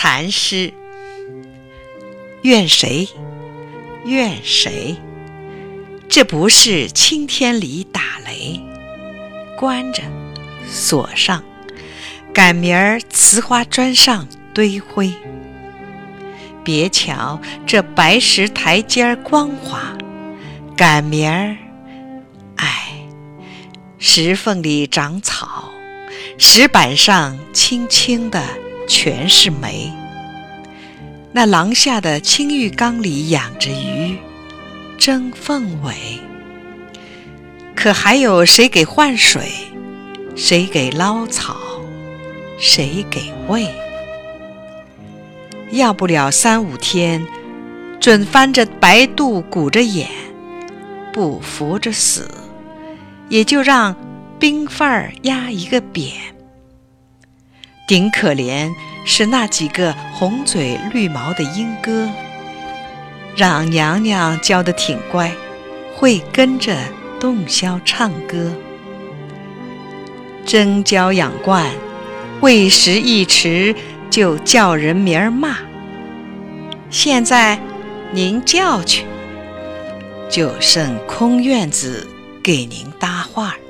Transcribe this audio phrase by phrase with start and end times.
[0.00, 0.72] 蚕诗，
[2.42, 3.08] 怨谁？
[4.04, 4.96] 怨谁？
[6.08, 8.60] 这不是青天里打雷，
[9.58, 10.04] 关着，
[10.70, 11.42] 锁上，
[12.32, 15.12] 赶明儿瓷花砖上堆灰。
[16.62, 19.98] 别瞧这白石台阶光滑，
[20.76, 21.56] 赶明儿，
[22.54, 22.92] 唉，
[23.98, 25.72] 石缝里长草，
[26.38, 28.40] 石板上青青的
[28.88, 29.92] 全是煤。
[31.30, 34.16] 那廊下的青玉缸里养着鱼，
[34.98, 35.94] 争凤尾。
[37.76, 39.52] 可还有谁给换水？
[40.34, 41.56] 谁给捞草？
[42.58, 43.68] 谁给喂？
[45.70, 47.24] 要不了三五天，
[48.00, 50.08] 准翻着白肚，鼓着眼，
[51.12, 52.28] 不服着死，
[53.28, 53.94] 也就让
[54.40, 56.12] 冰范儿压一个扁。
[57.88, 58.70] 顶可怜
[59.06, 62.06] 是那几个红嘴绿毛的莺歌，
[63.34, 65.32] 让娘娘教得挺乖，
[65.96, 66.76] 会跟着
[67.18, 68.52] 洞箫唱歌。
[70.44, 71.66] 争娇养惯，
[72.40, 73.74] 喂食一迟。
[74.10, 75.58] 就叫人名儿骂。
[76.88, 77.60] 现在
[78.10, 79.04] 您叫去，
[80.30, 82.08] 就剩空院子
[82.42, 83.67] 给您搭话儿。